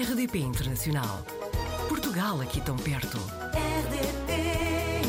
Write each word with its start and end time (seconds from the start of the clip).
RDP 0.00 0.38
Internacional. 0.38 1.24
Portugal 1.88 2.40
aqui 2.40 2.60
tão 2.60 2.76
perto. 2.76 3.18
RDP 3.50 4.32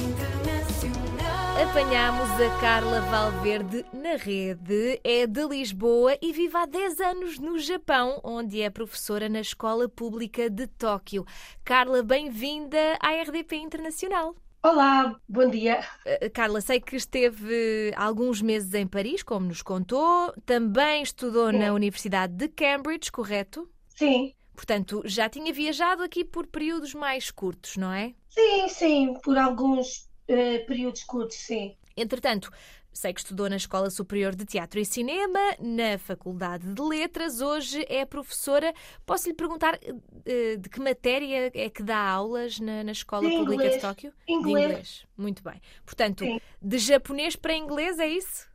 Internacional. 0.03 1.69
Apanhámos 1.69 2.31
a 2.41 2.59
Carla 2.59 2.99
Valverde 3.01 3.85
na 3.93 4.15
rede, 4.15 4.99
é 5.03 5.27
de 5.27 5.45
Lisboa 5.45 6.17
e 6.19 6.33
vive 6.33 6.57
há 6.57 6.65
10 6.65 6.99
anos 7.01 7.37
no 7.37 7.59
Japão, 7.59 8.19
onde 8.23 8.63
é 8.63 8.69
professora 8.71 9.29
na 9.29 9.41
Escola 9.41 9.87
Pública 9.87 10.49
de 10.49 10.65
Tóquio. 10.65 11.23
Carla, 11.63 12.01
bem-vinda 12.01 12.97
à 12.99 13.11
RDP 13.11 13.57
Internacional. 13.57 14.35
Olá, 14.63 15.15
bom 15.29 15.47
dia. 15.47 15.81
Uh, 16.03 16.31
Carla, 16.33 16.61
sei 16.61 16.81
que 16.81 16.95
esteve 16.95 17.93
alguns 17.95 18.41
meses 18.41 18.73
em 18.73 18.87
Paris, 18.87 19.21
como 19.21 19.45
nos 19.45 19.61
contou, 19.61 20.33
também 20.47 21.03
estudou 21.03 21.51
Sim. 21.51 21.59
na 21.59 21.73
Universidade 21.73 22.33
de 22.33 22.47
Cambridge, 22.47 23.11
correto? 23.11 23.69
Sim, 23.89 24.33
Portanto, 24.59 25.01
já 25.05 25.29
tinha 25.29 25.53
viajado 25.53 26.03
aqui 26.03 26.25
por 26.25 26.45
períodos 26.45 26.93
mais 26.93 27.31
curtos, 27.31 27.77
não 27.77 27.93
é? 27.93 28.13
sim, 28.27 28.67
sim, 28.67 29.13
por 29.23 29.37
alguns 29.37 30.09
eh, 30.27 30.59
períodos 30.67 31.01
curtos, 31.05 31.37
sim. 31.37 31.77
Entretanto, 31.95 32.51
sei 32.91 33.13
que 33.13 33.21
estudou 33.21 33.49
na 33.49 33.55
Escola 33.55 33.89
Superior 33.89 34.35
de 34.35 34.43
Teatro 34.43 34.77
e 34.77 34.83
Cinema, 34.83 35.39
na 35.61 35.97
Faculdade 35.97 36.73
de 36.73 36.81
Letras, 36.81 37.39
hoje 37.39 37.85
é 37.87 38.03
professora. 38.03 38.73
Posso 39.05 39.29
lhe 39.29 39.33
perguntar 39.33 39.79
eh, 40.25 40.57
de 40.57 40.67
que 40.69 40.81
matéria 40.81 41.49
é 41.53 41.69
que 41.69 41.81
dá 41.81 41.97
aulas 41.97 42.59
na, 42.59 42.83
na 42.83 42.91
Escola 42.91 43.29
De 43.29 43.37
Pública 43.37 43.69
de. 43.69 43.79
Tóquio? 43.79 44.13
Inglês. 44.27 44.43
De 44.43 44.71
inglês. 44.71 45.05
Muito 45.15 45.41
bem. 45.41 45.61
Portanto, 45.85 46.25
Sim. 46.25 46.41
de 46.61 46.77
japonês 46.79 47.33
para 47.37 47.55
inglês, 47.55 47.97
é 47.97 48.09
isso? 48.09 48.49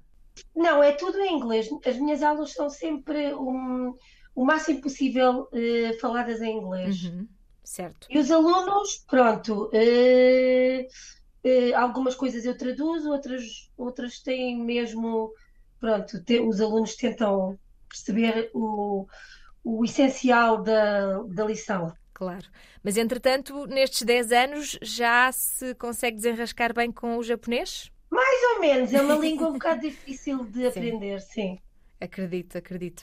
Não, 0.54 0.82
é 0.82 0.92
tudo 0.92 1.18
em 1.18 1.34
inglês. 1.34 1.66
As 1.86 1.96
minhas 1.96 2.22
aulas 2.22 2.52
são 2.52 2.68
sempre 2.68 3.34
um- 3.34 3.94
o 4.34 4.44
máximo 4.44 4.80
possível 4.80 5.48
eh, 5.52 5.96
faladas 6.00 6.40
em 6.40 6.58
inglês. 6.58 7.04
Uhum. 7.04 7.28
Certo. 7.62 8.06
E 8.10 8.18
os 8.18 8.30
alunos, 8.30 9.04
pronto, 9.06 9.70
eh, 9.72 10.86
algumas 11.74 12.14
coisas 12.14 12.44
eu 12.44 12.56
traduzo, 12.56 13.10
outras, 13.10 13.70
outras 13.76 14.20
têm 14.20 14.58
mesmo, 14.58 15.32
pronto, 15.80 16.22
te- 16.24 16.40
os 16.40 16.60
alunos 16.60 16.94
tentam 16.96 17.58
perceber 17.88 18.50
o, 18.54 19.06
o 19.62 19.84
essencial 19.84 20.62
da, 20.62 21.22
da 21.22 21.44
lição. 21.44 21.92
Claro. 22.12 22.46
Mas, 22.82 22.96
entretanto, 22.96 23.66
nestes 23.66 24.02
10 24.02 24.30
anos 24.30 24.78
já 24.82 25.30
se 25.32 25.74
consegue 25.74 26.16
desenrascar 26.16 26.72
bem 26.72 26.92
com 26.92 27.16
o 27.18 27.22
japonês? 27.22 27.90
Mais 28.10 28.54
ou 28.54 28.60
menos, 28.60 28.92
é 28.92 29.00
uma 29.00 29.16
língua 29.16 29.48
um 29.48 29.52
bocado 29.54 29.80
difícil 29.80 30.44
de 30.44 30.60
Sim. 30.60 30.68
aprender, 30.68 31.20
sim. 31.20 31.58
Acredito, 32.00 32.58
acredito. 32.58 33.02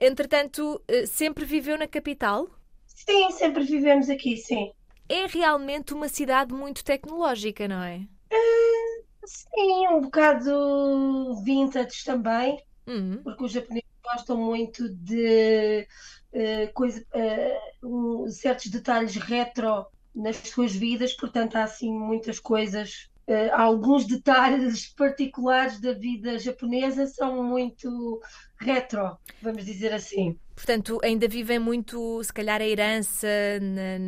Entretanto, 0.00 0.82
eh, 0.88 1.06
sempre 1.06 1.44
viveu 1.44 1.76
na 1.78 1.86
capital? 1.88 2.48
Sim, 2.88 3.30
sempre 3.30 3.62
vivemos 3.62 4.08
aqui, 4.10 4.36
sim. 4.36 4.72
É 5.08 5.26
realmente 5.26 5.92
uma 5.92 6.08
cidade 6.08 6.54
muito 6.54 6.84
tecnológica, 6.84 7.66
não 7.66 7.82
é? 7.82 8.06
Sim, 9.24 9.88
um 9.88 10.00
bocado 10.02 11.34
vintage 11.42 12.04
também, 12.04 12.58
Hum, 12.86 13.22
porque 13.24 13.44
os 13.44 13.52
japoneses 13.52 13.88
gostam 14.04 14.36
muito 14.38 14.88
de 14.90 15.86
eh, 16.32 16.68
coisa, 16.74 17.04
eh, 17.14 17.60
um- 17.82 18.28
certos 18.30 18.70
detalhes 18.70 19.16
retro 19.16 19.86
nas 20.14 20.36
suas 20.38 20.74
vidas, 20.74 21.14
portanto 21.16 21.56
há 21.56 21.64
assim 21.64 21.92
muitas 21.92 22.40
coisas, 22.40 23.08
eh, 23.26 23.50
alguns 23.50 24.06
detalhes 24.06 24.88
particulares 24.96 25.80
da 25.80 25.92
vida 25.92 26.38
japonesa 26.38 27.06
são 27.06 27.42
muito 27.42 28.20
retro, 28.58 29.18
vamos 29.42 29.64
dizer 29.64 29.92
assim. 29.92 30.38
Portanto, 30.54 30.98
ainda 31.02 31.28
vivem 31.28 31.58
muito, 31.58 32.22
se 32.24 32.32
calhar, 32.32 32.62
a 32.62 32.66
herança 32.66 33.28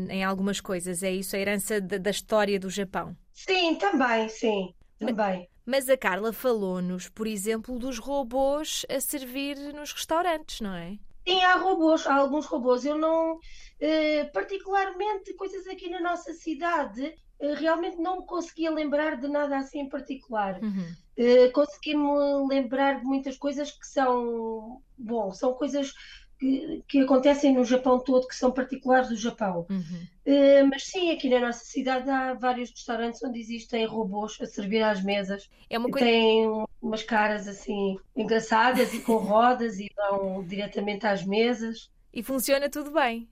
em 0.09 0.25
algumas 0.25 0.61
coisas. 0.61 1.03
É 1.03 1.11
isso, 1.11 1.37
a 1.37 1.39
herança 1.39 1.81
da, 1.81 1.99
da 1.99 2.11
história 2.11 2.59
do 2.59 2.71
Japão. 2.71 3.15
Sim, 3.35 3.75
também, 3.75 4.29
sim, 4.29 4.75
também. 4.99 5.49
Mas 5.67 5.91
a 5.91 5.99
Carla 5.99 6.33
falou-nos, 6.33 7.11
por 7.11 7.27
exemplo, 7.27 7.79
dos 7.79 7.99
robôs 7.99 8.87
a 8.89 8.99
servir 9.01 9.57
nos 9.75 9.93
restaurantes, 9.93 10.63
não 10.63 10.75
é? 10.75 10.97
Sim, 11.29 11.45
há 11.45 11.57
robôs, 11.57 12.07
há 12.07 12.15
alguns 12.15 12.47
robôs. 12.47 12.87
Eu 12.87 12.97
não, 12.97 13.39
eh, 13.79 14.25
particularmente, 14.33 15.35
coisas 15.35 15.67
aqui 15.67 15.91
na 15.91 16.01
nossa 16.01 16.33
cidade, 16.33 17.15
realmente 17.41 17.97
não 17.99 18.21
me 18.21 18.27
conseguia 18.27 18.71
lembrar 18.71 19.17
de 19.17 19.29
nada 19.29 19.57
assim 19.59 19.81
em 19.81 19.89
particular. 19.89 20.61
Uhum. 20.63 20.87
Eh, 21.17 21.49
consegui-me 21.51 22.49
lembrar 22.49 23.01
de 23.01 23.05
muitas 23.05 23.37
coisas 23.37 23.71
que 23.71 23.87
são, 23.87 24.81
bom, 24.97 25.33
são 25.33 25.53
coisas 25.55 25.93
que, 26.39 26.83
que 26.89 27.01
acontecem 27.01 27.53
no 27.53 27.65
Japão 27.65 27.99
todo, 27.99 28.29
que 28.29 28.35
são 28.35 28.53
particulares 28.53 29.09
do 29.09 29.17
Japão. 29.17 29.67
Uhum. 29.69 30.07
Eh, 30.25 30.63
mas 30.65 30.85
sim, 30.85 31.11
aqui 31.11 31.29
na 31.29 31.41
nossa 31.41 31.65
cidade 31.65 32.09
há 32.09 32.35
vários 32.35 32.71
restaurantes 32.71 33.23
onde 33.23 33.41
existem 33.41 33.85
robôs 33.87 34.37
a 34.41 34.47
servir 34.47 34.83
às 34.83 35.03
mesas. 35.03 35.49
É 35.69 35.79
uma 35.79 35.91
coisa. 35.91 36.07
Têm 36.07 36.47
umas 36.81 37.03
caras 37.03 37.49
assim 37.49 37.99
engraçadas 38.17 38.95
e 38.95 39.01
com 39.01 39.17
rodas 39.19 39.79
e 39.79 39.89
vão 39.97 40.45
diretamente 40.45 41.07
às 41.07 41.25
mesas. 41.25 41.91
E 42.13 42.23
funciona 42.23 42.69
tudo 42.69 42.91
bem. 42.91 43.29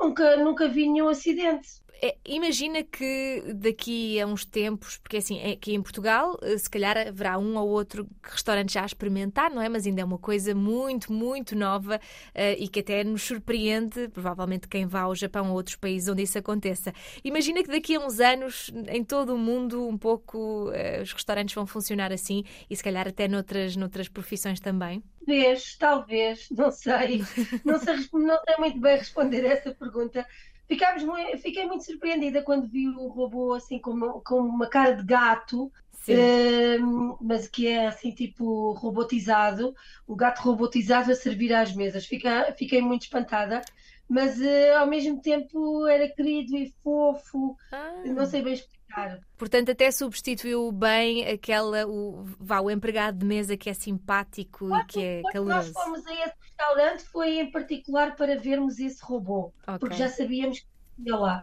Nunca, 0.00 0.36
nunca 0.36 0.68
vi 0.68 0.88
nenhum 0.88 1.08
acidente. 1.08 1.80
É, 2.02 2.16
imagina 2.24 2.82
que 2.82 3.42
daqui 3.56 4.18
a 4.18 4.26
uns 4.26 4.42
tempos, 4.46 4.96
porque 4.96 5.18
assim, 5.18 5.38
aqui 5.52 5.74
em 5.74 5.82
Portugal, 5.82 6.38
eh, 6.40 6.56
se 6.56 6.68
calhar 6.70 6.96
haverá 6.96 7.38
um 7.38 7.58
ou 7.58 7.68
outro 7.68 8.08
restaurante 8.22 8.72
já 8.72 8.82
a 8.82 8.86
experimentar, 8.86 9.50
não 9.50 9.60
é? 9.60 9.68
Mas 9.68 9.86
ainda 9.86 10.00
é 10.00 10.04
uma 10.04 10.16
coisa 10.16 10.54
muito, 10.54 11.12
muito 11.12 11.54
nova 11.54 12.00
eh, 12.34 12.56
e 12.58 12.68
que 12.68 12.80
até 12.80 13.04
nos 13.04 13.22
surpreende, 13.22 14.08
provavelmente 14.08 14.66
quem 14.66 14.86
vá 14.86 15.02
ao 15.02 15.14
Japão 15.14 15.50
ou 15.50 15.56
outros 15.56 15.76
países 15.76 16.08
onde 16.08 16.22
isso 16.22 16.38
aconteça. 16.38 16.90
Imagina 17.22 17.62
que 17.62 17.68
daqui 17.68 17.94
a 17.96 18.00
uns 18.00 18.18
anos, 18.18 18.72
em 18.88 19.04
todo 19.04 19.34
o 19.34 19.38
mundo, 19.38 19.86
um 19.86 19.98
pouco 19.98 20.70
eh, 20.72 21.02
os 21.02 21.12
restaurantes 21.12 21.54
vão 21.54 21.66
funcionar 21.66 22.10
assim 22.12 22.44
e 22.70 22.74
se 22.74 22.82
calhar 22.82 23.06
até 23.06 23.28
noutras, 23.28 23.76
noutras 23.76 24.08
profissões 24.08 24.58
também. 24.58 25.02
Talvez, 25.30 25.76
talvez, 25.76 26.48
não 26.50 26.70
sei. 26.72 27.18
Não 27.64 27.78
sei, 27.78 27.94
não 28.12 28.38
sei 28.44 28.56
muito 28.58 28.80
bem 28.80 28.96
responder 28.98 29.46
a 29.46 29.52
essa 29.52 29.70
pergunta. 29.72 30.26
Ficámos 30.66 31.04
mui- 31.04 31.36
fiquei 31.38 31.66
muito 31.66 31.84
surpreendida 31.84 32.42
quando 32.42 32.66
vi 32.68 32.88
o 32.88 33.06
robô 33.08 33.54
assim 33.54 33.78
com 33.78 33.90
uma, 33.92 34.20
com 34.22 34.40
uma 34.40 34.68
cara 34.68 34.92
de 34.96 35.04
gato, 35.04 35.70
ehm, 36.08 37.16
mas 37.20 37.46
que 37.48 37.66
é 37.68 37.86
assim 37.86 38.10
tipo 38.12 38.72
robotizado, 38.72 39.74
o 40.06 40.16
gato 40.16 40.40
robotizado 40.42 41.12
a 41.12 41.14
servir 41.14 41.52
às 41.54 41.74
mesas. 41.74 42.06
Fica, 42.06 42.52
fiquei 42.58 42.80
muito 42.80 43.02
espantada, 43.02 43.60
mas 44.08 44.40
eh, 44.40 44.74
ao 44.74 44.86
mesmo 44.86 45.20
tempo 45.20 45.86
era 45.86 46.08
querido 46.08 46.56
e 46.56 46.72
fofo, 46.82 47.56
Ah. 47.72 48.02
não 48.04 48.26
sei 48.26 48.42
bem 48.42 48.54
explicar. 48.54 48.79
Portanto, 49.36 49.70
até 49.70 49.90
substituiu 49.90 50.70
bem 50.70 51.26
aquela, 51.26 51.86
o, 51.86 52.24
vá, 52.38 52.60
o 52.60 52.70
empregado 52.70 53.18
de 53.18 53.24
mesa 53.26 53.56
que 53.56 53.70
é 53.70 53.74
simpático 53.74 54.74
e 54.76 54.84
que 54.84 55.00
é 55.02 55.22
Quando 55.22 55.48
nós 55.48 55.64
caloroso. 55.64 55.72
fomos 55.72 56.06
a 56.06 56.12
esse 56.12 56.34
restaurante 56.42 57.04
foi 57.04 57.38
em 57.40 57.50
particular 57.50 58.16
para 58.16 58.38
vermos 58.38 58.78
esse 58.78 59.02
robô, 59.02 59.52
Ok. 59.66 59.78
porque 59.80 59.96
já 59.96 60.08
sabíamos 60.08 60.60
que 60.60 60.66
ia 61.06 61.16
lá. 61.16 61.42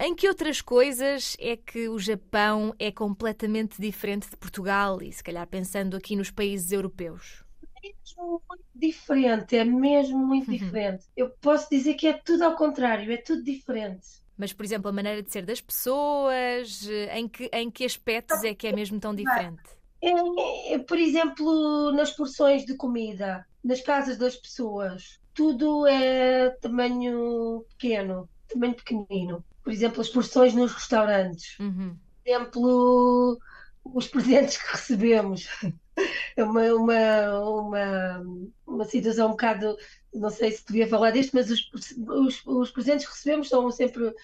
Em 0.00 0.14
que 0.14 0.28
outras 0.28 0.60
coisas 0.60 1.36
é 1.38 1.56
que 1.56 1.88
o 1.88 1.98
Japão 1.98 2.74
é 2.78 2.90
completamente 2.90 3.80
diferente 3.80 4.30
de 4.30 4.36
Portugal 4.36 5.02
e 5.02 5.12
se 5.12 5.22
calhar 5.22 5.46
pensando 5.46 5.96
aqui 5.96 6.14
nos 6.16 6.30
países 6.30 6.70
europeus? 6.72 7.44
É 7.82 7.88
mesmo 7.88 8.42
muito 8.48 8.64
diferente, 8.74 9.56
é 9.56 9.64
mesmo 9.64 10.18
muito 10.26 10.48
Uhum. 10.48 10.54
diferente. 10.56 11.06
Eu 11.16 11.30
posso 11.40 11.68
dizer 11.70 11.94
que 11.94 12.06
é 12.06 12.12
tudo 12.12 12.44
ao 12.44 12.56
contrário, 12.56 13.10
é 13.12 13.16
tudo 13.16 13.42
diferente. 13.42 14.06
Mas, 14.38 14.52
por 14.52 14.64
exemplo, 14.64 14.88
a 14.88 14.92
maneira 14.92 15.22
de 15.22 15.32
ser 15.32 15.44
das 15.44 15.60
pessoas, 15.60 16.88
em 17.12 17.26
que, 17.26 17.50
em 17.52 17.68
que 17.70 17.84
aspectos 17.84 18.44
é 18.44 18.54
que 18.54 18.68
é 18.68 18.72
mesmo 18.72 19.00
tão 19.00 19.12
diferente? 19.12 19.60
É, 20.00 20.74
é, 20.74 20.78
por 20.78 20.96
exemplo, 20.96 21.90
nas 21.92 22.12
porções 22.12 22.64
de 22.64 22.74
comida, 22.76 23.44
nas 23.64 23.80
casas 23.80 24.16
das 24.16 24.36
pessoas, 24.36 25.18
tudo 25.34 25.86
é 25.88 26.50
tamanho 26.60 27.64
pequeno, 27.70 28.28
tamanho 28.48 28.74
pequenino. 28.74 29.44
Por 29.62 29.72
exemplo, 29.72 30.00
as 30.00 30.08
porções 30.08 30.54
nos 30.54 30.72
restaurantes. 30.72 31.58
Uhum. 31.58 31.96
Por 32.24 32.30
exemplo, 32.30 33.38
os 33.84 34.06
presentes 34.06 34.56
que 34.56 34.70
recebemos. 34.70 35.48
É 36.36 36.44
uma, 36.44 36.62
uma, 36.74 37.40
uma, 37.40 38.22
uma 38.64 38.84
situação 38.84 39.26
um 39.26 39.30
bocado, 39.32 39.76
não 40.14 40.30
sei 40.30 40.52
se 40.52 40.62
podia 40.62 40.88
falar 40.88 41.10
disto, 41.10 41.32
mas 41.34 41.50
os, 41.50 41.70
os, 41.96 42.46
os 42.46 42.70
presentes 42.70 43.06
que 43.06 43.12
recebemos 43.12 43.48
são 43.48 43.70
sempre 43.70 44.14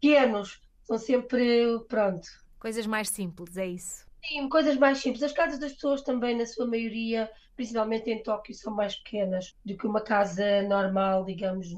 pequenos, 0.00 0.60
são 0.84 0.98
sempre, 0.98 1.78
pronto, 1.88 2.28
Coisas 2.60 2.86
mais 2.86 3.08
simples, 3.08 3.56
é 3.56 3.66
isso. 3.66 4.04
Sim, 4.22 4.46
coisas 4.50 4.76
mais 4.76 4.98
simples. 4.98 5.22
As 5.22 5.32
casas 5.32 5.58
das 5.58 5.72
pessoas 5.72 6.02
também, 6.02 6.36
na 6.36 6.44
sua 6.44 6.66
maioria, 6.66 7.28
principalmente 7.56 8.10
em 8.10 8.22
Tóquio, 8.22 8.54
são 8.54 8.72
mais 8.74 8.94
pequenas 8.96 9.54
do 9.64 9.74
que 9.78 9.86
uma 9.86 10.02
casa 10.02 10.62
normal, 10.68 11.24
digamos, 11.24 11.68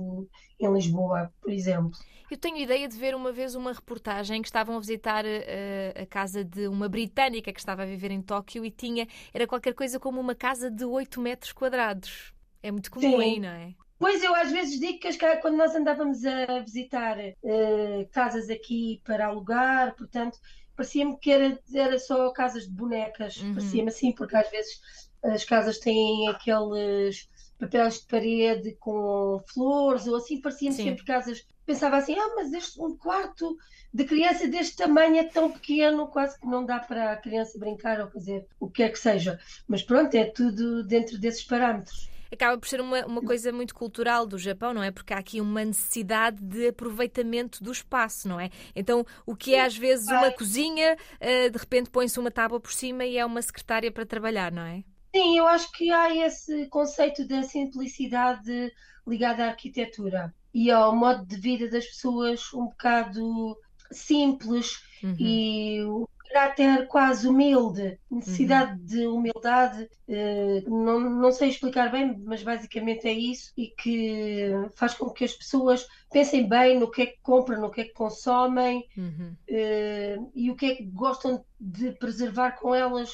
em 0.59 0.73
Lisboa, 0.73 1.32
por 1.41 1.53
exemplo. 1.53 1.93
Eu 2.29 2.37
tenho 2.37 2.56
ideia 2.56 2.88
de 2.88 2.97
ver 2.97 3.14
uma 3.14 3.31
vez 3.31 3.55
uma 3.55 3.73
reportagem 3.73 4.43
que 4.43 4.49
estavam 4.49 4.76
a 4.76 4.81
visitar 4.81 5.25
eh, 5.25 5.94
a 5.97 6.06
casa 6.06 6.43
de 6.43 6.67
uma 6.67 6.88
britânica 6.88 7.53
que 7.53 7.61
estava 7.61 7.82
a 7.82 7.87
viver 7.87 8.11
em 8.11 8.20
Tóquio 8.20 8.64
e 8.64 8.70
tinha, 8.70 9.06
era 9.32 9.47
qualquer 9.47 9.75
coisa 9.75 10.00
como 10.00 10.19
uma 10.19 10.35
casa 10.35 10.69
de 10.69 10.85
8 10.85 11.20
metros 11.20 11.53
quadrados. 11.53 12.32
É 12.62 12.70
muito 12.70 12.91
comum 12.91 13.17
Sim. 13.17 13.20
aí, 13.20 13.41
não 13.41 13.49
é? 13.49 13.75
Pois 13.99 14.23
eu 14.23 14.35
às 14.35 14.50
vezes 14.50 14.81
digo 14.81 14.99
que 14.99 15.37
quando 15.37 15.56
nós 15.56 15.75
andávamos 15.76 16.25
a 16.25 16.59
visitar 16.61 17.19
eh, 17.20 18.09
casas 18.11 18.50
aqui 18.50 19.00
para 19.05 19.26
alugar, 19.26 19.94
portanto, 19.94 20.38
parecia-me 20.76 21.17
que 21.19 21.31
era, 21.31 21.59
era 21.73 21.99
só 21.99 22.32
casas 22.32 22.64
de 22.64 22.73
bonecas, 22.73 23.37
Uhum. 23.37 23.55
parecia-me 23.55 23.88
assim, 23.88 24.12
porque 24.12 24.37
às 24.37 24.50
vezes 24.50 24.81
as 25.23 25.44
casas 25.44 25.79
têm 25.79 26.29
aqueles 26.29 27.29
papéis 27.59 28.00
de 28.00 28.06
parede 28.09 28.76
com 28.81 29.41
flores 29.55 30.09
ou 30.09 30.17
assim, 30.17 30.41
parecia-me 30.41 30.75
sempre 30.75 31.05
casas. 31.05 31.44
Pensava 31.64 31.97
assim, 31.97 32.17
ah, 32.19 32.32
mas 32.35 32.53
este, 32.53 32.81
um 32.81 32.97
quarto 32.97 33.56
de 33.94 34.05
criança 34.05 34.49
deste 34.49 34.76
tamanho 34.79 35.19
é 35.19 35.25
tão 35.25 35.53
pequeno, 35.53 36.09
quase 36.09 36.37
que 36.41 36.47
não 36.47 36.67
dá 36.67 36.81
para 36.81 37.12
a 37.12 37.17
criança 37.17 37.56
brincar 37.56 38.00
ou 38.00 38.11
fazer 38.11 38.44
o 38.59 38.69
que 38.69 38.82
é 38.82 38.88
que 38.88 38.99
seja. 38.99 39.38
Mas 39.69 39.85
pronto, 39.85 40.12
é 40.17 40.25
tudo 40.25 40.82
dentro 40.85 41.20
desses 41.20 41.44
parâmetros. 41.44 42.12
Acaba 42.32 42.56
por 42.56 42.67
ser 42.67 42.81
uma, 42.81 43.05
uma 43.05 43.20
coisa 43.20 43.52
muito 43.52 43.75
cultural 43.75 44.26
do 44.26 44.38
Japão, 44.38 44.73
não 44.73 44.82
é? 44.82 44.90
Porque 44.90 45.12
há 45.12 45.19
aqui 45.19 45.40
uma 45.40 45.64
necessidade 45.64 46.43
de 46.43 46.69
aproveitamento 46.69 47.62
do 47.62 47.70
espaço, 47.70 48.26
não 48.26 48.40
é? 48.40 48.49
Então, 48.75 49.05
o 49.26 49.37
que 49.37 49.55
é 49.55 49.64
às 49.64 49.76
vezes 49.76 50.06
uma 50.08 50.31
cozinha, 50.32 50.96
eh, 51.20 51.50
de 51.50 51.58
repente 51.58 51.90
põe-se 51.90 52.19
uma 52.19 52.31
tábua 52.31 52.58
por 52.58 52.73
cima 52.73 53.05
e 53.05 53.19
é 53.19 53.26
uma 53.26 53.43
secretária 53.43 53.93
para 53.93 54.06
trabalhar, 54.06 54.50
não 54.50 54.62
é? 54.62 54.82
Sim, 55.14 55.37
eu 55.37 55.46
acho 55.46 55.70
que 55.73 55.90
há 55.90 56.14
esse 56.26 56.67
conceito 56.69 57.26
da 57.29 57.43
simplicidade 57.43 58.73
ligada 59.06 59.44
à 59.44 59.49
arquitetura 59.49 60.35
e 60.55 60.70
ao 60.70 60.96
modo 60.96 61.26
de 61.26 61.37
vida 61.37 61.69
das 61.69 61.85
pessoas 61.87 62.52
um 62.55 62.67
bocado 62.67 63.56
simples 63.90 64.81
Uhum. 65.02 65.17
e 65.19 65.82
o 65.82 66.08
caráter 66.32 66.87
quase 66.88 67.29
humilde, 67.29 67.99
necessidade 68.11 68.79
de 68.81 69.06
humildade, 69.06 69.88
eh, 70.08 70.62
não, 70.67 70.99
não 71.00 71.32
sei 71.32 71.49
explicar 71.50 71.90
bem, 71.90 72.19
mas 72.25 72.43
basicamente 72.43 73.06
é 73.06 73.12
isso, 73.12 73.52
e 73.56 73.69
que 73.69 74.50
faz 74.75 74.94
com 74.94 75.11
que 75.11 75.25
as 75.25 75.32
pessoas 75.34 75.87
pensem 76.11 76.49
bem 76.49 76.79
no 76.79 76.90
que 76.90 77.02
é 77.02 77.06
que 77.06 77.19
compram, 77.23 77.61
no 77.61 77.70
que 77.70 77.82
é 77.82 77.84
que 77.84 77.93
consomem, 77.93 78.84
Uhum. 78.96 79.37
eh, 79.49 80.19
e 80.34 80.50
o 80.50 80.56
que 80.56 80.67
é 80.67 80.75
que 80.76 80.84
gostam 80.84 81.44
de 81.61 81.93
preservar 81.93 82.52
com 82.58 82.75
elas 82.75 83.11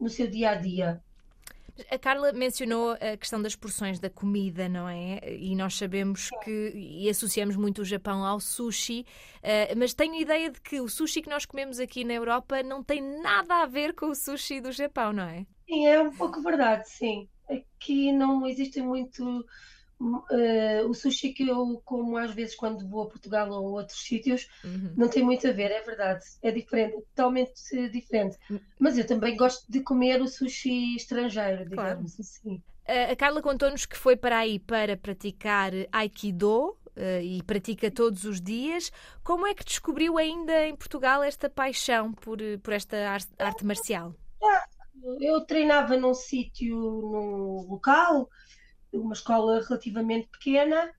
no 0.00 0.08
seu 0.08 0.28
dia 0.28 0.50
a 0.50 0.54
dia. 0.54 1.02
A 1.90 1.98
Carla 1.98 2.32
mencionou 2.32 2.92
a 2.92 3.16
questão 3.16 3.42
das 3.42 3.56
porções 3.56 3.98
da 3.98 4.08
comida, 4.08 4.68
não 4.68 4.88
é? 4.88 5.18
E 5.36 5.56
nós 5.56 5.76
sabemos 5.76 6.30
que, 6.42 6.72
e 6.74 7.08
associamos 7.08 7.56
muito 7.56 7.82
o 7.82 7.84
Japão 7.84 8.24
ao 8.24 8.38
sushi, 8.38 9.04
eh, 9.42 9.74
mas 9.74 9.92
tenho 9.92 10.14
ideia 10.14 10.50
de 10.50 10.60
que 10.60 10.80
o 10.80 10.88
sushi 10.88 11.20
que 11.20 11.28
nós 11.28 11.44
comemos 11.44 11.80
aqui 11.80 12.04
na 12.04 12.14
Europa 12.14 12.62
não 12.62 12.82
tem 12.82 13.02
nada 13.02 13.62
a 13.62 13.66
ver 13.66 13.92
com 13.94 14.06
o 14.06 14.14
sushi 14.14 14.60
do 14.60 14.70
Japão, 14.70 15.12
não 15.12 15.24
é? 15.24 15.44
Sim, 15.68 15.86
é 15.86 16.00
um 16.00 16.12
pouco 16.12 16.40
verdade, 16.42 16.88
sim. 16.88 17.28
Aqui 17.48 18.12
não 18.12 18.46
existe 18.46 18.80
muito. 18.80 19.44
Hum, 20.00 20.22
eh, 20.30 20.82
o 20.84 20.94
sushi 20.94 21.32
que 21.32 21.48
eu 21.48 21.80
como 21.84 22.16
às 22.16 22.32
vezes 22.34 22.54
quando 22.56 22.88
vou 22.88 23.02
a 23.04 23.08
Portugal 23.08 23.48
ou 23.50 23.56
a 23.78 23.80
outros 23.80 24.00
sítios 24.00 24.46
Uhum. 24.64 24.94
não 24.96 25.08
tem 25.08 25.22
muito 25.24 25.46
a 25.48 25.52
ver, 25.52 25.70
é 25.70 25.82
verdade. 25.82 26.24
É 26.42 26.50
diferente, 26.52 26.94
totalmente 27.14 27.52
eh, 27.72 27.88
diferente. 27.88 28.38
Mas 28.78 28.96
eu 28.98 29.06
também 29.06 29.36
gosto 29.36 29.64
de 29.70 29.80
comer 29.82 30.20
o 30.22 30.28
sushi 30.28 30.96
estrangeiro, 30.96 31.68
Claro. 31.70 31.98
digamos 31.98 32.18
assim. 32.20 32.62
A 32.86 33.12
a 33.12 33.16
Carla 33.16 33.42
contou-nos 33.42 33.86
que 33.86 33.96
foi 33.96 34.16
para 34.16 34.38
aí 34.38 34.58
para 34.58 34.96
praticar 34.96 35.72
Aikido 35.92 36.76
eh, 36.96 37.22
e 37.24 37.42
pratica 37.42 37.90
todos 37.90 38.24
os 38.24 38.40
dias. 38.40 38.90
Como 39.24 39.46
é 39.46 39.54
que 39.54 39.64
descobriu 39.64 40.18
ainda 40.18 40.66
em 40.68 40.76
Portugal 40.76 41.22
esta 41.22 41.48
paixão 41.50 42.12
por, 42.12 42.40
eh, 42.42 42.58
por 42.58 42.72
esta 42.74 42.96
ar- 43.10 43.22
arte 43.38 43.64
marcial? 43.64 44.14
Eu 45.20 45.40
treinava 45.44 45.96
num 45.96 46.14
sítio, 46.14 46.76
num 46.76 47.66
local, 47.68 48.28
uma 48.94 49.12
escola 49.12 49.62
relativamente 49.62 50.28
pequena, 50.28 50.92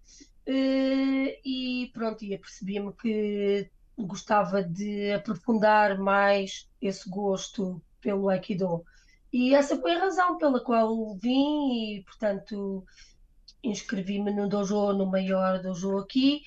eh, 0.45 1.39
e 1.43 1.89
pronto, 1.93 2.23
e 2.23 2.33
apercebi-me 2.33 2.93
que 2.93 3.69
gostava 3.97 4.63
de 4.63 5.11
aprofundar 5.13 5.97
mais 5.97 6.69
esse 6.81 7.09
gosto 7.09 7.81
pelo 8.01 8.29
Aikido. 8.29 8.83
E 9.31 9.53
essa 9.53 9.77
foi 9.77 9.95
a 9.95 9.99
razão 9.99 10.37
pela 10.37 10.63
qual 10.63 11.15
vim 11.15 11.97
e, 11.97 12.03
portanto, 12.03 12.85
inscrevi-me 13.63 14.31
no 14.31 14.47
dojo, 14.47 14.93
no 14.93 15.05
maior 15.05 15.61
dojo 15.61 15.97
aqui, 15.97 16.43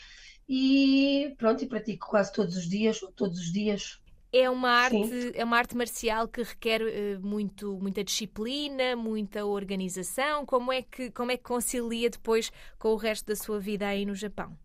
e 0.48 1.34
pronto, 1.36 1.62
e 1.62 1.66
pratico 1.66 2.08
quase 2.08 2.32
todos 2.32 2.56
os 2.56 2.68
dias, 2.68 3.00
todos 3.14 3.38
os 3.38 3.52
dias. 3.52 4.00
É 4.30 4.50
uma 4.50 4.88
Sim. 4.88 5.02
arte, 5.04 5.32
é 5.34 5.44
uma 5.44 5.56
arte 5.56 5.76
marcial 5.76 6.28
que 6.28 6.42
requer 6.42 6.82
eh, 6.82 7.18
muito, 7.18 7.78
muita 7.80 8.04
disciplina, 8.04 8.94
muita 8.94 9.46
organização. 9.46 10.44
Como 10.44 10.70
é 10.70 10.82
que 10.82 11.10
como 11.10 11.30
é 11.30 11.36
que 11.36 11.44
concilia 11.44 12.10
depois 12.10 12.52
com 12.78 12.88
o 12.88 12.96
resto 12.96 13.26
da 13.26 13.36
sua 13.36 13.58
vida 13.58 13.86
aí 13.86 14.04
no 14.04 14.14
Japão? 14.14 14.56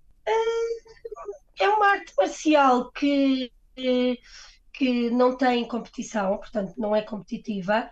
É 1.59 1.69
uma 1.69 1.91
arte 1.91 2.13
marcial 2.17 2.91
que, 2.91 3.51
que 4.73 5.09
não 5.11 5.37
tem 5.37 5.65
competição, 5.65 6.37
portanto 6.37 6.73
não 6.77 6.93
é 6.95 7.01
competitiva, 7.01 7.89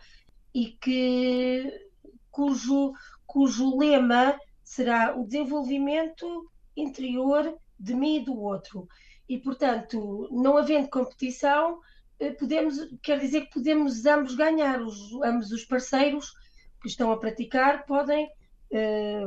e 0.54 0.78
que 0.82 1.90
cujo, 2.30 2.94
cujo 3.26 3.78
lema 3.78 4.38
será 4.64 5.16
o 5.18 5.26
desenvolvimento 5.26 6.50
interior 6.76 7.58
de 7.80 7.94
mim 7.94 8.18
e 8.18 8.26
do 8.26 8.38
outro. 8.40 8.88
E, 9.32 9.38
portanto, 9.38 10.28
não 10.30 10.58
havendo 10.58 10.90
competição, 10.90 11.80
eh, 12.20 12.32
podemos, 12.32 12.76
quer 13.02 13.18
dizer 13.18 13.46
que 13.46 13.54
podemos 13.54 14.06
ambos 14.06 14.36
ganhar, 14.36 14.82
os, 14.82 15.14
ambos 15.24 15.54
os 15.54 15.64
parceiros 15.64 16.34
que 16.82 16.90
estão 16.90 17.14
a 17.14 17.18
praticar 17.18 17.86
podem, 17.86 18.30
eh, 18.70 19.24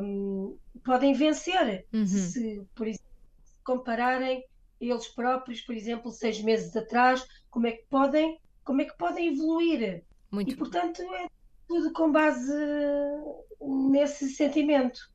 podem 0.84 1.14
vencer 1.14 1.86
Uhum. 1.90 2.06
se, 2.06 2.62
por 2.74 2.86
exemplo, 2.86 3.06
compararem 3.64 4.44
eles 4.78 5.08
próprios, 5.08 5.62
por 5.62 5.74
exemplo, 5.74 6.10
seis 6.10 6.38
meses 6.42 6.76
atrás, 6.76 7.26
como 7.50 7.66
é 7.66 7.72
que 7.72 7.86
podem, 7.88 8.38
como 8.62 8.82
é 8.82 8.84
que 8.84 8.98
podem 8.98 9.32
evoluir. 9.32 10.04
Muito 10.30 10.52
E, 10.52 10.54
portanto, 10.54 11.00
é 11.00 11.28
tudo 11.66 11.94
com 11.94 12.12
base 12.12 12.52
nesse 13.58 14.28
sentimento. 14.28 15.10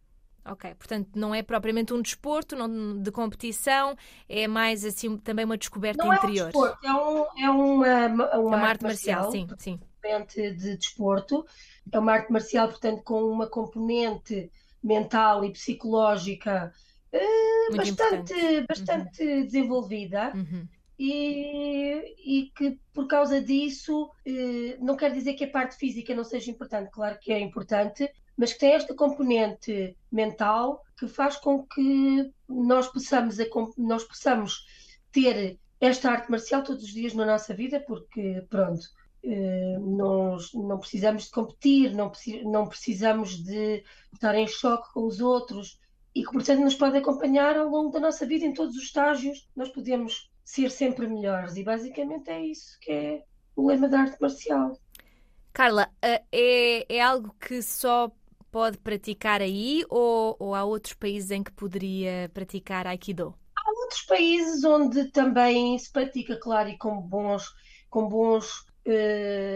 Ok, 0.45 0.73
portanto 0.75 1.09
não 1.15 1.33
é 1.35 1.43
propriamente 1.43 1.93
um 1.93 2.01
desporto 2.01 2.55
não, 2.55 3.01
de 3.01 3.11
competição, 3.11 3.95
é 4.27 4.47
mais 4.47 4.83
assim 4.85 5.17
também 5.17 5.45
uma 5.45 5.57
descoberta 5.57 6.03
Não 6.03 6.11
é 6.11 6.15
um 6.15 6.17
interior. 6.17 6.45
desporto, 6.45 6.85
é, 6.85 6.93
um, 6.93 7.25
é 7.37 7.49
uma, 7.49 8.07
uma, 8.07 8.23
É 8.25 8.37
uma 8.37 8.67
arte 8.67 8.83
marcial, 8.83 9.31
sim, 9.31 9.47
sim. 9.57 9.77
componente 9.77 10.51
de 10.53 10.77
desporto. 10.77 11.45
É 11.91 11.99
uma 11.99 12.13
arte 12.13 12.31
marcial, 12.31 12.67
portanto, 12.69 13.03
com 13.03 13.23
uma 13.23 13.47
componente 13.47 14.51
mental 14.81 15.43
e 15.43 15.51
psicológica 15.51 16.71
Muito 17.69 17.77
bastante, 17.77 18.33
importante. 18.33 18.65
bastante 18.67 19.43
desenvolvida. 19.43 20.31
Uhum. 20.35 20.67
E, 21.01 22.15
e 22.25 22.51
que 22.55 22.77
por 22.93 23.07
causa 23.07 23.41
disso 23.41 24.11
eh, 24.25 24.77
não 24.81 24.97
quer 24.97 25.13
dizer 25.13 25.33
que 25.33 25.45
a 25.45 25.49
parte 25.49 25.77
física 25.77 26.13
não 26.13 26.25
seja 26.25 26.51
importante, 26.51 26.91
claro 26.91 27.17
que 27.19 27.31
é 27.31 27.39
importante, 27.39 28.09
mas 28.39 28.53
que 28.53 28.59
tem 28.59 28.71
esta 28.71 28.95
componente 28.95 29.97
mental 30.09 30.81
que 30.97 31.09
faz 31.09 31.35
com 31.35 31.61
que 31.67 32.31
nós 32.47 32.87
possamos, 32.87 33.35
nós 33.77 34.05
possamos 34.05 34.65
ter 35.11 35.59
esta 35.81 36.09
arte 36.09 36.31
marcial 36.31 36.63
todos 36.63 36.85
os 36.85 36.93
dias 36.93 37.13
na 37.13 37.25
nossa 37.25 37.53
vida, 37.53 37.81
porque 37.81 38.41
pronto, 38.49 38.87
eh, 39.25 39.77
nós 39.81 40.53
não 40.53 40.79
precisamos 40.79 41.25
de 41.25 41.31
competir, 41.31 41.93
não, 41.93 42.13
não 42.45 42.65
precisamos 42.65 43.43
de 43.43 43.83
estar 44.13 44.33
em 44.35 44.47
choque 44.47 44.93
com 44.93 45.05
os 45.05 45.19
outros 45.19 45.77
e 46.15 46.23
que, 46.23 46.31
portanto, 46.31 46.61
nos 46.61 46.75
pode 46.75 46.97
acompanhar 46.97 47.57
ao 47.57 47.67
longo 47.67 47.91
da 47.91 47.99
nossa 47.99 48.25
vida 48.25 48.45
em 48.45 48.53
todos 48.53 48.77
os 48.77 48.83
estágios. 48.83 49.49
Nós 49.53 49.67
podemos 49.67 50.31
ser 50.45 50.71
sempre 50.71 51.07
melhores 51.07 51.57
e 51.57 51.63
basicamente 51.63 52.29
é 52.29 52.41
isso 52.45 52.77
que 52.79 52.89
é 52.89 53.23
o 53.53 53.67
lema 53.67 53.89
da 53.89 53.99
arte 53.99 54.17
marcial. 54.21 54.79
Carla, 55.51 55.89
eh, 56.01 56.23
é, 56.31 56.95
é 56.95 57.01
algo 57.01 57.35
que 57.37 57.61
só 57.61 58.09
pode 58.51 58.77
praticar 58.77 59.41
aí 59.41 59.83
ou, 59.89 60.35
ou 60.39 60.55
há 60.55 60.63
outros 60.63 60.93
países 60.93 61.31
em 61.31 61.43
que 61.43 61.51
poderia 61.51 62.29
praticar 62.33 62.87
Aikido? 62.87 63.35
Há 63.55 63.71
outros 63.81 64.01
países 64.03 64.63
onde 64.63 65.11
também 65.11 65.77
se 65.77 65.91
pratica, 65.91 66.37
claro, 66.39 66.69
e 66.69 66.77
com 66.77 66.99
bons, 67.01 67.43
com 67.89 68.07
bons 68.07 68.65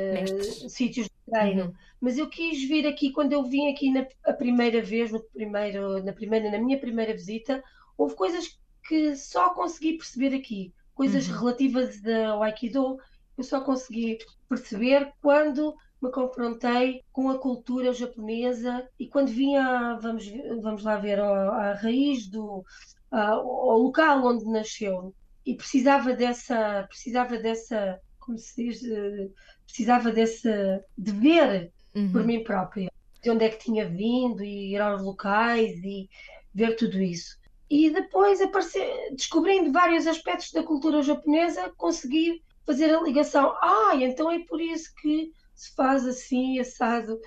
Mestres. 0.09 0.63
sítios 0.67 1.07
de 1.07 1.11
treino. 1.31 1.71
Uhum. 1.71 1.75
Mas 1.99 2.17
eu 2.17 2.29
quis 2.29 2.63
vir 2.67 2.85
aqui, 2.87 3.11
quando 3.11 3.33
eu 3.33 3.43
vim 3.43 3.71
aqui 3.71 3.91
na 3.91 4.05
a 4.25 4.33
primeira 4.33 4.81
vez, 4.81 5.11
no 5.11 5.23
primeiro, 5.31 6.03
na 6.03 6.13
primeira, 6.13 6.51
na 6.51 6.59
minha 6.59 6.79
primeira 6.79 7.13
visita, 7.13 7.63
houve 7.97 8.15
coisas 8.15 8.45
que 8.87 9.15
só 9.15 9.53
consegui 9.53 9.97
perceber 9.97 10.35
aqui, 10.35 10.73
coisas 10.93 11.27
Uhum. 11.27 11.37
relativas 11.39 12.01
ao 12.05 12.43
Aikido, 12.43 12.97
eu 13.37 13.43
só 13.43 13.61
consegui 13.61 14.17
perceber 14.49 15.11
quando 15.21 15.73
me 16.03 16.11
confrontei 16.11 17.01
com 17.11 17.29
a 17.29 17.39
cultura 17.39 17.93
japonesa 17.93 18.87
e 18.99 19.07
quando 19.07 19.29
vim 19.29 19.55
a, 19.55 19.95
vamos, 19.95 20.25
vamos 20.61 20.83
lá 20.83 20.97
ver, 20.97 21.19
à 21.19 21.73
raiz 21.75 22.27
do, 22.29 22.63
ao 23.11 23.77
local 23.79 24.25
onde 24.25 24.45
nasceu 24.45 25.13
e 25.45 25.55
precisava 25.55 26.13
dessa, 26.13 26.85
precisava 26.89 27.37
dessa, 27.37 27.99
como 28.19 28.37
se 28.37 28.55
diz, 28.63 28.83
eh, 28.83 29.29
precisava 29.65 30.11
dessa, 30.11 30.83
de 30.97 31.11
ver 31.11 31.71
por 32.11 32.21
Uhum. 32.21 32.27
mim 32.27 32.43
própria. 32.43 32.89
de 33.21 33.29
onde 33.31 33.45
é 33.45 33.49
que 33.49 33.63
tinha 33.63 33.87
vindo 33.87 34.43
e 34.43 34.73
ir 34.73 34.81
aos 34.81 35.01
locais 35.01 35.71
e 35.83 36.09
ver 36.53 36.75
tudo 36.75 37.01
isso. 37.01 37.37
E 37.69 37.89
depois, 37.89 38.41
aparecer, 38.41 38.85
descobrindo 39.15 39.71
vários 39.71 40.05
aspectos 40.07 40.51
da 40.51 40.63
cultura 40.63 41.01
japonesa, 41.01 41.71
consegui 41.77 42.41
fazer 42.65 42.93
a 42.93 43.01
ligação. 43.01 43.55
Ah, 43.61 43.93
então 43.95 44.29
é 44.29 44.39
por 44.45 44.59
isso 44.61 44.89
que 45.01 45.31
se 45.53 45.73
faz 45.75 46.05
assim, 46.05 46.59
assado, 46.59 47.19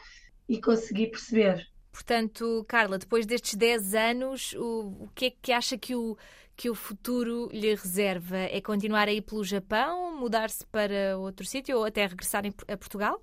e 0.48 0.60
consegui 0.60 1.08
perceber. 1.08 1.66
Portanto, 1.92 2.64
Carla, 2.68 2.98
depois 2.98 3.24
destes 3.24 3.54
10 3.54 3.94
anos, 3.94 4.52
o, 4.54 5.04
o 5.04 5.08
que 5.14 5.26
é 5.26 5.30
que 5.30 5.52
acha 5.52 5.78
que 5.78 5.94
o, 5.94 6.16
que 6.54 6.70
o 6.70 6.74
futuro 6.74 7.48
lhe 7.52 7.74
reserva? 7.74 8.36
É 8.36 8.60
continuar 8.60 9.08
a 9.08 9.12
ir 9.12 9.22
pelo 9.22 9.44
Japão, 9.44 10.16
mudar-se 10.16 10.64
para 10.66 11.16
outro 11.18 11.46
sítio 11.46 11.78
ou 11.78 11.84
até 11.84 12.06
regressar 12.06 12.44
a 12.68 12.76
Portugal? 12.76 13.22